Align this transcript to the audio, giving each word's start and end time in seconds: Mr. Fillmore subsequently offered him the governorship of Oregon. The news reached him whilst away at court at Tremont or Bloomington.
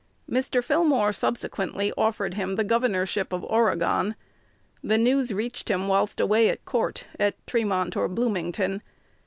Mr. 0.27 0.63
Fillmore 0.63 1.13
subsequently 1.13 1.93
offered 1.95 2.33
him 2.33 2.55
the 2.55 2.63
governorship 2.63 3.31
of 3.31 3.43
Oregon. 3.43 4.15
The 4.83 4.97
news 4.97 5.31
reached 5.31 5.69
him 5.69 5.87
whilst 5.87 6.19
away 6.19 6.49
at 6.49 6.65
court 6.65 7.05
at 7.19 7.35
Tremont 7.45 7.95
or 7.95 8.07
Bloomington. 8.07 8.81